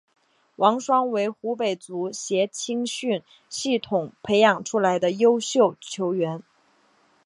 [0.55, 6.41] 王霜为湖北足协青训系统培养出来的优秀球员。